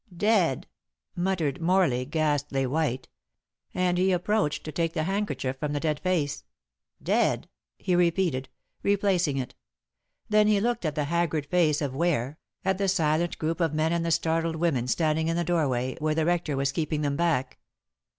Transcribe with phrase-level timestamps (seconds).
[0.17, 0.65] "Dead!"
[1.15, 3.07] muttered Morley, ghastly white.
[3.71, 6.43] And he approached to take the handkerchief from the dead face.
[7.03, 8.49] "Dead!" he repeated,
[8.81, 9.53] replacing it.
[10.27, 13.93] Then he looked at the haggard face of Ware, at the silent group of men
[13.93, 17.59] and the startled women standing in the doorway, where the rector was keeping them back.